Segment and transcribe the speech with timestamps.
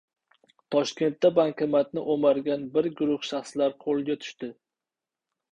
[0.75, 4.53] Toshkentda bankomatni o‘margan bir guruh shaxslar qo‘lga tushdi